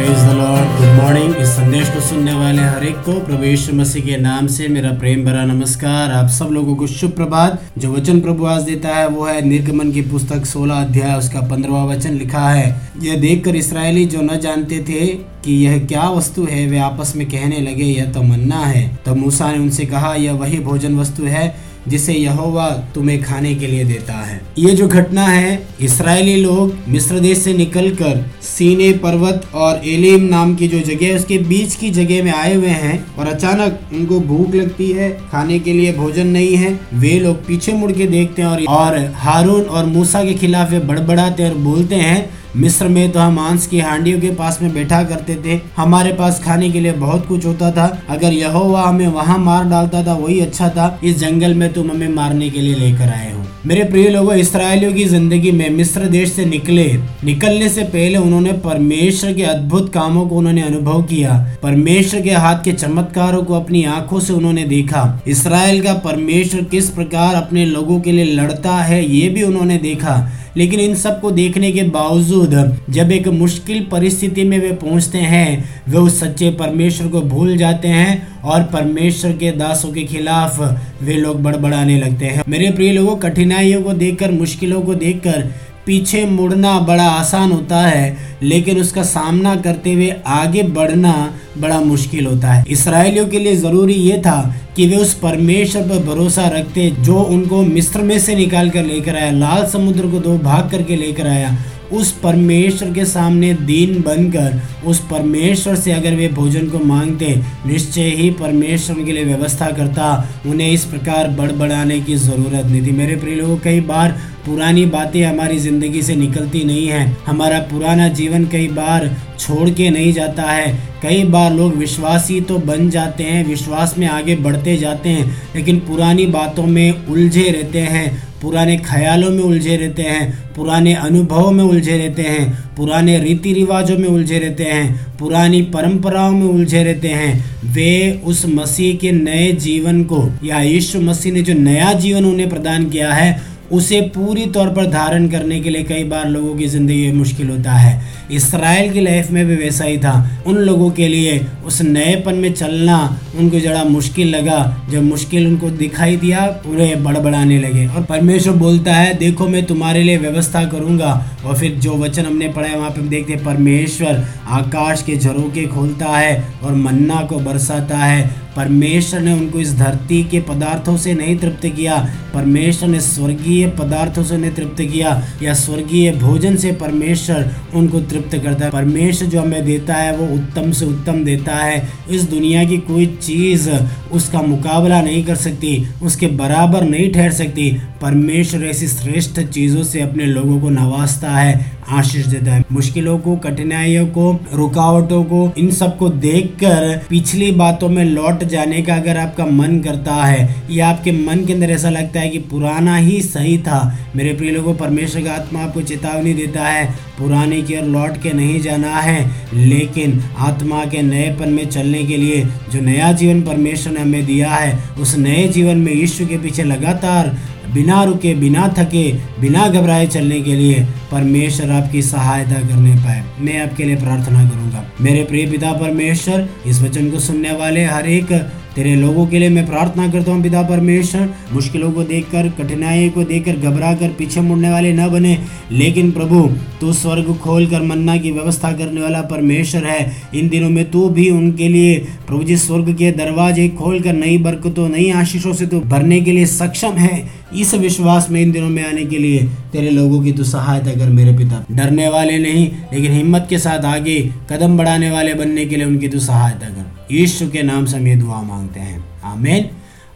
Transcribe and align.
Praise 0.00 0.18
the 0.18 0.32
Lord 0.32 0.68
good 0.76 1.02
morning 1.02 1.36
इस 1.36 1.48
संदेश 1.48 1.88
को 1.88 2.00
सुनने 2.00 2.32
वाले 2.32 2.62
हर 2.62 2.84
एक 2.84 2.96
को 2.96 3.12
प्रभु 3.20 3.44
यीशु 3.44 3.72
मसीह 3.76 4.04
के 4.04 4.16
नाम 4.16 4.46
से 4.46 4.68
मेरा 4.68 4.90
प्रेम 4.90 5.24
भरा 5.24 5.44
नमस्कार। 5.44 6.12
आप 6.12 6.28
सब 6.28 6.44
लोगों 6.44 6.76
को 6.76 6.86
शुभ 6.86 7.10
प्रभात। 7.10 7.62
जो 7.78 7.92
वचन 7.92 8.20
प्रभु 8.20 8.46
आज 8.46 8.62
देता 8.62 8.88
है, 8.88 9.08
वो 9.08 9.24
है 9.24 9.46
निर्गमन 9.48 9.92
की 9.92 10.02
पुस्तक 10.02 10.46
16 10.46 10.74
अध्याय, 10.74 11.18
उसका 11.18 11.40
पंद्रवा 11.40 11.84
वचन 11.84 12.14
लिखा 12.14 12.48
है। 12.50 12.80
यह 13.02 13.16
देखकर 13.16 13.56
इसराइली 13.56 14.04
जो 14.04 14.20
न 14.20 14.38
जानते 14.38 14.78
थे 14.78 15.06
कि 15.44 15.64
यह 15.66 15.78
क्या 15.86 16.08
वस्तु 16.08 16.46
है, 16.50 16.66
वे 16.66 16.78
आपस 16.78 17.12
में 17.16 17.26
कहने 17.26 17.60
लगे, 17.60 17.84
यह 17.84 18.12
तो 18.12 18.22
मन्ना 18.22 18.64
है। 18.66 18.98
तब 19.06 19.16
मूसा 19.16 19.52
ने 19.52 19.58
उनसे 19.58 19.86
कहा, 19.86 20.14
यह 20.14 20.32
वही 20.32 20.58
भोजन 20.58 20.96
वस्तु 20.96 21.24
है 21.24 21.69
जिसे 21.88 22.12
यहोवा 22.12 22.68
तुम्हें 22.94 23.22
खाने 23.22 23.54
के 23.54 23.66
लिए 23.66 23.84
देता 23.84 24.14
है। 24.14 24.40
ये 24.58 24.74
जो 24.74 24.88
घटना 24.88 25.26
है 25.26 25.68
इसराइली 25.80 26.36
लोग 26.36 26.74
मिस्र 26.88 27.20
देश 27.20 27.38
से 27.38 27.52
निकलकर 27.54 28.24
सीने 28.42 28.92
पर्वत 28.98 29.48
और 29.54 29.80
एलिम 29.88 30.24
नाम 30.24 30.54
की 30.54 30.68
जो 30.68 30.80
जगह 30.80 31.06
है 31.06 31.14
उसके 31.14 31.38
बीच 31.48 31.74
की 31.74 31.90
जगह 31.90 32.24
में 32.24 32.32
आए 32.32 32.54
हुए 32.54 32.74
हैं 32.80 33.04
और 33.16 33.28
अचानक 33.28 33.80
उनको 33.92 34.20
भूख 34.22 34.54
लगती 34.54 34.90
है 34.92 35.10
खाने 35.30 35.58
के 35.58 35.72
लिए 35.72 35.92
भोजन 35.92 36.26
नहीं 36.28 36.56
है। 36.56 36.78
वे 36.94 37.18
लोग 37.20 37.46
पीछे 37.46 37.72
मुड़ 37.72 37.92
के 37.92 38.06
देखते 38.06 38.42
हैं 38.42 38.66
और, 38.66 38.98
हारून 39.16 39.62
और 39.62 39.86
मूसा 39.86 40.24
के 40.24 40.34
खिलाफ 40.34 40.70
वे 40.70 40.78
बड़बड़ाते 40.80 41.48
और 41.48 41.54
बोलते 41.60 41.94
हैं 41.94 42.28
मिस्र 42.56 42.88
में 42.88 43.10
तो 43.12 43.20
हम 43.20 43.34
मांस 43.34 43.66
की 43.66 43.80
हांडियों 43.80 44.20
के 44.20 44.30
पास 44.30 44.58
में 44.62 44.72
बैठा 44.74 45.02
करते 45.02 45.34
थे। 45.44 45.60
हमारे 45.76 46.12
पास 46.12 46.42
खाने 46.44 46.70
के 46.70 46.80
लिए 46.80 46.92
बहुत 46.92 47.26
कुछ 47.26 47.44
होता 47.46 47.70
था। 47.70 47.86
अगर 48.08 48.32
यहोवा 48.32 48.82
हमें 48.82 49.06
वहाँ 49.08 49.38
मार 49.38 49.64
डालता 49.64 50.02
था, 50.06 50.14
वही 50.14 50.40
अच्छा 50.40 50.68
था। 50.68 50.98
इस 51.04 51.18
जंगल 51.18 51.54
में 51.54 51.72
तुम 51.72 51.90
हमें 51.90 52.08
मारने 52.08 52.50
के 52.50 52.60
लिए 52.60 52.74
लेकर 52.74 53.08
आए 53.08 53.32
हो। 53.32 53.38
मेरे 53.66 53.84
प्रिय 53.84 54.08
लोगों, 54.08 54.34
इसराइलियों 54.34 54.92
की 54.92 55.04
ज़िंदगी 55.04 55.50
में 55.52 55.68
मिस्र 55.70 56.06
देश 56.06 56.32
से 56.32 56.44
निकले। 56.44 56.86
निकलने 57.24 57.68
से 57.68 57.82
पहले 57.84 58.18
उन्होंने 58.18 58.52
परमेश्वर 58.52 59.32
के 59.32 59.42
अद्भुत 59.42 59.92
कामों 59.92 60.26
को 60.28 60.36
उन्होंने 60.36 60.62
अनुभव 60.62 61.02
किया। 61.02 61.34
परमेश्वर 61.62 62.20
के 62.20 62.30
हाथ 62.30 62.64
के 62.64 62.72
चमत्कारों 62.72 63.42
को 63.42 63.54
अपनी 63.54 63.84
आँखों 63.84 64.20
से 64.20 64.32
उन्होंने 64.32 64.64
देखा। 64.64 65.22
इसराइल 65.26 65.82
का 65.82 65.94
परमेश्वर 65.94 66.62
किस 66.62 66.90
प्रकार 66.90 67.34
अपने 67.34 67.66
लोगों 67.66 68.00
के 68.00 68.12
लिए 68.12 68.24
लड़ता 68.24 68.76
है, 68.76 69.04
ये 69.16 69.28
भी 69.28 69.42
उन्होंने 69.42 69.78
देखा। 69.78 70.30
लेकिन 70.56 70.80
इन 70.80 70.94
सबको 70.94 71.30
देखने 71.30 71.72
के 71.72 71.82
बावजूद, 71.82 72.54
जब 72.90 73.12
एक 73.12 73.28
मुश्किल 73.28 73.86
परिस्थिति 73.90 74.44
में 74.44 74.58
वे 74.58 74.72
पहुँचते 74.72 75.18
हैं, 75.18 75.82
वे 75.88 75.98
उस 75.98 76.18
सच्चे 76.20 76.50
परमेश्वर 76.50 77.08
को 77.08 77.20
भूल 77.22 77.56
जाते 77.56 77.88
हैं 77.88 78.42
और 78.42 78.62
परमेश्वर 78.62 79.32
के 79.32 79.50
दासों 79.52 79.92
के 79.92 80.04
खिलाफ 80.04 80.60
वे 81.02 81.14
लोग 81.14 81.42
बड़बड़ाने 81.42 81.98
लगते 81.98 82.26
हैं। 82.26 82.42
मेरे 82.48 82.70
प्रिय 82.70 82.92
लोगों, 82.92 83.16
कठिनाइयों 83.16 83.82
को 83.82 83.92
देखकर, 83.92 84.30
मुश्किलों 84.30 84.82
को 84.82 84.94
देखकर 84.94 85.50
पीछे 85.90 86.24
मुड़ना 86.26 86.78
बड़ा 86.80 87.04
आसान 87.04 87.52
होता 87.52 87.76
है, 87.76 88.16
लेकिन 88.42 88.80
उसका 88.80 89.02
सामना 89.02 89.54
करते 89.56 89.92
हुए 89.92 90.10
आगे 90.26 90.62
बढ़ना 90.70 91.12
बड़ा 91.58 91.80
मुश्किल 91.80 92.26
होता 92.26 92.52
है। 92.52 92.64
इसराइलियों 92.70 93.26
के 93.28 93.38
लिए 93.38 93.56
ज़रूरी 93.56 93.94
ये 93.94 94.18
था 94.18 94.40
कि 94.76 94.86
वे 94.86 94.96
उस 94.96 95.14
परमेश्वर 95.14 95.82
पर 95.82 96.04
भरोसा 96.04 96.46
रखते, 96.48 96.88
जो 96.90 97.14
उनको 97.14 97.62
मिस्र 97.62 98.02
में 98.02 98.18
से 98.18 98.34
निकाल 98.34 98.70
कर 98.70 98.84
लेकर 98.84 99.16
आया, 99.16 99.30
लाल 99.30 99.66
समुद्र 99.66 100.10
को 100.10 100.18
दो 100.20 100.36
भाग 100.38 100.70
करके 100.70 100.96
लेकर 100.96 101.26
आया 101.26 101.56
उस 101.92 102.10
परमेश्वर 102.12 102.92
के 102.92 103.04
सामने 103.04 103.52
दीन 103.54 104.00
बनकर, 104.02 104.60
उस 104.86 105.00
परमेश्वर 105.00 105.74
से 105.74 105.92
अगर 105.92 106.14
वे 106.14 106.28
भोजन 106.28 106.68
को 106.68 106.78
मांगते, 106.78 107.34
निश्चय 107.66 108.10
ही 108.10 108.30
परमेश्वर 108.30 108.96
उनके 108.96 109.12
लिए 109.12 109.24
व्यवस्था 109.24 109.70
करता, 109.70 110.28
उन्हें 110.46 110.70
इस 110.70 110.84
प्रकार 110.84 111.28
बड़बड़ाने 111.28 112.00
की 112.00 112.14
ज़रूरत 112.14 112.66
नहीं 112.66 112.86
थी। 112.86 112.90
मेरे 112.90 113.16
प्रिय 113.16 113.34
लोगों, 113.34 113.56
कई 113.56 113.80
बार 113.80 114.18
पुरानी 114.46 114.84
बातें 114.86 115.22
हमारी 115.22 115.58
ज़िंदगी 115.58 116.02
से 116.02 116.16
निकलती 116.16 116.64
नहीं 116.64 116.86
हैं। 116.86 117.16
हमारा 117.26 117.58
पुराना 117.58 118.08
जीवन 118.08 118.46
कई 118.46 118.68
बार 118.68 119.10
छोड़ 119.38 119.68
के 119.70 119.90
नहीं 119.90 120.12
जाता 120.12 120.42
है। 120.42 120.72
कई 121.02 121.24
बार 121.24 121.52
लोग 121.54 121.74
विश्वासी 121.74 122.40
तो 122.40 122.58
बन 122.58 122.88
जाते 122.90 123.24
हैं, 123.24 123.44
विश्वास 123.46 123.94
में 123.98 124.06
आगे 124.06 124.36
बढ़ते 124.36 124.76
जाते 124.76 125.08
हैं, 125.08 125.30
लेकिन 125.56 125.78
पुरानी 125.80 126.26
बातों 126.26 126.66
में 126.66 127.06
उलझे 127.06 127.50
रहते 127.50 127.78
हैं। 127.78 128.29
पुराने 128.42 128.76
ख्यालों 128.76 129.30
में 129.30 129.42
उलझे 129.42 129.76
रहते 129.76 130.02
हैं, 130.02 130.54
पुराने 130.54 130.94
अनुभवों 130.94 131.50
में 131.50 131.64
उलझे 131.64 131.98
रहते 131.98 132.22
हैं, 132.22 132.74
पुराने 132.76 133.18
रीति 133.18 133.52
रिवाजों 133.52 133.98
में 133.98 134.08
उलझे 134.08 134.38
रहते 134.38 134.64
हैं, 134.64 135.16
पुरानी 135.16 135.62
परंपराओं 135.62 136.32
में 136.32 136.46
उलझे 136.46 136.82
रहते 136.84 137.08
हैं। 137.08 137.44
वे 137.64 138.22
उस 138.24 138.46
मसीह 138.46 138.96
के 138.96 139.12
नए 139.12 139.52
जीवन 139.52 140.04
को 140.04 140.30
या 140.44 140.60
यीशु 140.60 141.00
मसीह 141.00 141.32
ने 141.32 141.42
जो 141.42 141.54
नया 141.54 141.92
जीवन 141.92 142.24
उन्हें 142.24 142.48
प्रदान 142.48 142.90
किया 142.90 143.12
है 143.12 143.42
उसे 143.72 144.00
पूरी 144.14 144.46
तौर 144.46 144.68
पर 144.68 144.86
धारण 144.86 145.28
करने 145.28 145.60
के 145.60 145.70
लिए 145.70 145.82
कई 145.82 146.04
बार 146.04 146.28
लोगों 146.28 146.54
की 146.54 146.66
ज़िंदगी 146.66 147.06
में 147.06 147.18
मुश्किल 147.18 147.50
होता 147.50 147.72
है। 147.72 148.00
इसराइल 148.32 148.92
की 148.92 149.00
लाइफ 149.00 149.30
में 149.30 149.44
भी 149.46 149.56
वैसा 149.56 149.84
ही 149.84 149.98
था। 149.98 150.14
उन 150.46 150.56
लोगों 150.56 150.90
के 150.90 151.08
लिए 151.08 151.38
उस 151.66 151.80
नएपन 151.82 152.34
में 152.34 152.52
चलना 152.52 152.98
उनको 153.38 153.60
जरा 153.60 153.84
मुश्किल 153.84 154.28
लगा। 154.28 154.86
जब 154.90 155.02
मुश्किल 155.02 155.46
उनको 155.46 155.70
दिखाई 155.70 156.16
दिया, 156.16 156.46
उन्हें 156.66 157.02
बड़बड़ाने 157.04 157.58
लगे 157.58 157.86
और 157.86 158.04
परमेश्वर 158.04 158.54
बोलता 158.56 158.94
है, 158.94 159.14
देखो, 159.14 159.48
मैं 159.48 159.64
तुम्हारे 159.66 160.02
लिए 160.02 160.16
व्यवस्था 160.18 160.64
करूँगा। 160.64 161.12
और 161.46 161.56
फिर 161.56 161.74
जो 161.76 161.96
वचन 161.96 162.26
हमने 162.26 162.48
पढ़ा 162.48 162.68
है, 162.68 162.76
वहाँ 162.76 162.90
पर 162.90 163.08
देखते 163.08 163.36
परमेश्वर 163.36 164.24
आकाश 164.50 165.02
के 165.02 165.16
झरोके 165.16 165.66
खोलता 165.66 166.16
है 166.16 166.44
और 166.62 166.74
मन्ना 166.74 167.20
को 167.22 167.38
बरसाता 167.40 167.98
है। 167.98 168.49
परमेश्वर 168.56 169.20
ने 169.20 169.32
उनको 169.32 169.60
इस 169.60 169.74
धरती 169.74 170.22
के 170.24 170.40
पदार्थों 170.40 170.96
से 170.96 171.14
नहीं 171.14 171.36
तृप्त 171.38 171.66
किया। 171.66 171.96
परमेश्वर 172.34 172.88
ने 172.88 173.00
स्वर्गीय 173.00 173.66
पदार्थों 173.68 174.22
से 174.24 174.36
नहीं 174.36 174.50
तृप्त 174.50 174.82
किया 174.82 175.22
या 175.42 175.54
स्वर्गीय 175.54 176.10
भोजन 176.12 176.56
से 176.56 176.72
परमेश्वर 176.72 177.50
उनको 177.74 178.00
तृप्त 178.00 178.36
करता 178.38 178.64
है। 178.64 178.70
परमेश्वर 178.70 179.28
जो 179.28 179.40
हमें 179.40 179.64
देता 179.64 179.94
है, 179.94 180.16
वो 180.16 180.34
उत्तम 180.34 180.72
से 180.72 180.86
उत्तम 180.86 181.24
देता 181.24 181.56
है। 181.56 181.88
इस 182.10 182.22
दुनिया 182.22 182.64
की 182.64 182.76
कोई 182.76 183.06
चीज़ 183.06 183.70
उसका 184.12 184.42
मुकाबला 184.42 185.00
नहीं 185.02 185.24
कर 185.24 185.34
सकती, 185.36 185.86
उसके 186.02 186.26
बराबर 186.26 186.84
नहीं 186.84 187.12
ठहर 187.12 187.32
सकती। 187.32 187.70
परमेश्वर 188.02 188.64
ऐसी 188.64 188.88
श्रेष्ठ 188.88 189.40
चीज़ों 189.40 189.82
से 189.82 190.00
अपने 190.00 190.26
लोगों 190.26 190.60
को 190.60 190.70
नवाजता 190.70 191.30
है। 191.30 191.79
आशीष 191.90 192.26
देता 192.26 192.54
है। 192.54 192.64
मुश्किलों 192.72 193.18
को, 193.18 193.36
कठिनाइयों 193.36 194.06
को, 194.06 194.32
रुकावटों 194.54 195.22
को, 195.24 195.52
इन 195.58 195.70
सबको 195.70 196.08
देखकर 196.08 197.00
पिछली 197.10 197.50
बातों 197.52 197.88
में 197.88 198.04
लौट 198.04 198.44
जाने 198.44 198.82
का 198.82 198.94
अगर 198.94 199.16
आपका 199.16 199.46
मन 199.46 199.78
करता 199.80 200.14
है, 200.14 200.64
या 200.70 200.88
आपके 200.88 201.12
मन 201.12 201.44
के 201.46 201.52
अंदर 201.52 201.70
ऐसा 201.70 201.90
लगता 201.90 202.20
है 202.20 202.28
कि 202.28 202.38
पुराना 202.38 202.96
ही 202.96 203.20
सही 203.22 203.58
था। 203.58 203.98
मेरे 204.16 204.32
प्रिय 204.32 204.50
लोगों, 204.50 204.74
परमेश्वर 204.74 205.22
का 205.22 205.32
आत्मा 205.32 205.60
आपको 205.60 205.82
चेतावनी 205.82 206.34
देता 206.34 206.64
है, 206.64 206.84
पुराने 207.18 207.62
की 207.62 207.76
ओर 207.76 207.84
लौट 207.84 208.22
के 208.22 208.32
नहीं 208.32 208.60
जाना 208.60 208.94
है, 208.96 209.30
लेकिन 209.54 210.20
आत्मा 210.38 210.84
के 210.84 211.02
नएपन 211.02 211.48
में 211.48 211.68
चलने 211.68 212.04
के 212.04 212.16
लिए 212.16 212.44
जो 212.72 212.80
नया 212.80 213.12
जीवन 213.12 213.42
परमेश्वर 213.42 213.92
ने 213.92 214.00
हमें 214.00 214.26
दिया 214.26 214.50
है, 214.50 214.78
उस 215.00 215.16
नए 215.18 215.48
जीवन 215.48 215.76
में 215.76 215.92
यीशु 215.92 216.26
के 216.26 216.38
पीछे 216.38 216.62
लगातार, 216.62 217.36
बिना 217.74 218.02
रुके, 218.04 218.34
बिना 218.34 218.68
थके, 218.78 219.12
बिना 219.40 219.68
घबराए 219.68 220.06
चलने 220.06 220.40
के 220.40 220.54
लिए 220.54 220.86
परमेश्वर 221.12 221.70
आपकी 221.70 222.02
सहायता 222.02 222.68
करने 222.68 222.96
पाए। 222.96 223.24
मैं 223.40 223.62
आपके 223.62 223.84
लिए 223.84 223.96
प्रार्थना 223.96 224.50
करूँगा। 224.50 224.92
मेरे 225.00 225.24
प्रिय 225.24 225.46
पिता 225.46 225.72
परमेश्वर, 225.72 226.48
इस 226.66 226.82
वचन 226.82 227.10
को 227.10 227.18
सुनने 227.18 227.52
वाले 227.52 227.84
हर 227.84 228.06
एक, 228.06 228.32
तेरे 228.76 228.94
लोगों 228.96 229.26
के 229.26 229.38
लिए 229.38 229.48
मैं 229.48 229.66
प्रार्थना 229.66 230.08
करता 230.08 230.32
हूँ, 230.32 230.42
पिता 230.42 230.62
परमेश्वर। 230.62 231.34
मुश्किलों 231.52 231.92
को 231.92 232.02
देखकर, 232.02 232.48
कठिनाई 232.48 233.08
को 233.08 233.24
देखकर 233.24 233.56
घबरा 233.56 233.94
कर 233.94 234.08
पीछे 234.08 234.40
मुड़ने 234.40 234.70
वाले 234.70 234.92
न 234.92 235.08
बने। 235.08 235.38
लेकिन 235.72 236.10
प्रभु, 236.10 236.50
तू 236.80 236.92
स्वर्ग 236.92 237.36
खोल 237.36 237.66
कर 237.66 237.82
मन्ना 237.82 238.16
की 238.16 238.30
व्यवस्था 238.30 238.72
करने 238.72 239.00
वाला 239.00 239.20
परमेश्वर 239.20 239.84
है। 239.84 240.12
इन 240.34 240.48
दिनों 240.48 240.70
में 240.70 240.90
तू 240.90 241.08
भी 241.08 241.30
उनके 241.30 241.68
लिए, 241.68 241.98
प्रभु 241.98 242.42
जी, 242.42 242.56
स्वर्ग 242.56 242.94
के 242.94 243.12
दरवाजे 243.12 243.68
खोल 243.68 244.00
कर 244.00 244.12
नई 244.12 244.38
बरकतों, 244.38 244.88
नई 244.88 245.10
आशीषों 245.10 245.52
से 245.52 245.66
तू 245.66 245.80
भरने 245.80 246.20
के 246.20 246.32
लिए 246.32 246.46
सक्षम 246.46 246.92
है। 246.92 247.39
इस 247.56 247.74
विश्वास 247.74 248.30
में 248.30 248.40
इन 248.40 248.52
दिनों 248.52 248.68
में 248.68 248.82
आने 248.84 249.04
के 249.04 249.18
लिए 249.18 249.42
तेरे 249.72 249.90
लोगों 249.90 250.22
की 250.22 250.32
तो 250.32 250.44
सहायता 250.44 250.90
कर 250.90 251.10
मेरे 251.10 251.36
पिता। 251.38 251.64
डरने 251.70 252.08
वाले 252.08 252.38
नहीं, 252.38 252.70
लेकिन 252.92 253.12
हिम्मत 253.12 253.46
के 253.50 253.58
साथ 253.58 253.84
आगे 253.84 254.18
कदम 254.50 254.76
बढ़ाने 254.78 255.10
वाले 255.10 255.34
बनने 255.34 255.66
के 255.66 255.76
लिए 255.76 255.86
उनकी 255.86 256.08
तो 256.08 256.18
सहायता 256.18 256.68
कर। 256.68 257.14
यीशु 257.14 257.48
के 257.50 257.62
नाम 257.62 257.86
से 257.86 257.96
हम 257.96 258.06
ये 258.06 258.16
दुआ 258.16 258.42
मांगते 258.42 258.80
हैं। 258.80 259.04
आमीन। 259.24 259.68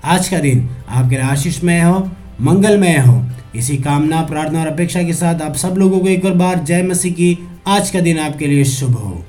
आज 0.05 0.29
का 0.29 0.39
दिन 0.39 0.69
आपके 0.89 1.17
लिए 1.17 1.25
आशीषमय 1.25 1.81
हो, 1.81 2.11
मंगलमय 2.41 2.99
हो। 2.99 3.23
इसी 3.57 3.77
कामना, 3.77 4.21
प्रार्थना 4.23 4.61
और 4.61 4.67
अपेक्षा 4.67 5.03
के 5.03 5.13
साथ 5.13 5.43
आप 5.43 5.57
सब 5.57 5.75
लोगों 5.79 5.99
को 5.99 6.09
एक 6.09 6.25
और 6.25 6.35
बार 6.35 6.59
जय 6.59 6.83
मसीह 6.83 7.13
की 7.13 7.39
आज 7.67 7.91
का 7.91 8.01
दिन 8.01 8.19
आपके 8.19 8.47
लिए 8.47 8.65
शुभ 8.65 8.95
हो। 8.95 9.25